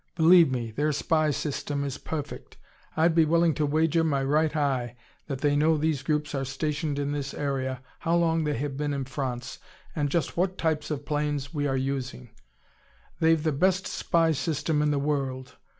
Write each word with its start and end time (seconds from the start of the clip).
Believe 0.15 0.51
me, 0.51 0.71
their 0.71 0.91
spy 0.93 1.29
system 1.29 1.83
is 1.83 1.99
perfect. 1.99 2.57
I'd 2.97 3.13
be 3.13 3.23
willing 3.23 3.53
to 3.53 3.67
wager 3.67 4.03
my 4.03 4.23
right 4.23 4.55
eye 4.55 4.95
that 5.27 5.41
they 5.41 5.55
know 5.55 5.77
these 5.77 6.01
groups 6.01 6.33
are 6.33 6.43
stationed 6.43 6.97
in 6.97 7.11
this 7.11 7.35
area, 7.35 7.83
how 7.99 8.15
long 8.15 8.43
they 8.43 8.57
have 8.57 8.75
been 8.77 8.95
in 8.95 9.05
France, 9.05 9.59
and 9.95 10.09
just 10.09 10.35
what 10.35 10.57
types 10.57 10.89
of 10.89 11.05
planes 11.05 11.53
we 11.53 11.67
are 11.67 11.77
using. 11.77 12.31
They've 13.19 13.43
the 13.43 13.51
best 13.51 13.85
spy 13.85 14.31
system 14.31 14.81
in 14.81 14.89
the 14.89 14.97
world. 14.97 15.57